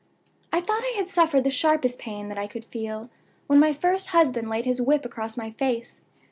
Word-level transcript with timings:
I 0.51 0.61
thought 0.61 0.81
I 0.83 0.95
had 0.97 1.07
suffered 1.07 1.43
the 1.43 1.51
sharpest 1.51 1.99
pain 1.99 2.27
that 2.29 2.37
I 2.39 2.47
could 2.47 2.65
feel 2.65 3.11
when 3.45 3.59
my 3.59 3.71
first 3.71 4.07
husband 4.07 4.49
laid 4.49 4.65
his 4.65 4.81
whip 4.81 5.05
across 5.05 5.37
my 5.37 5.51
face. 5.51 6.01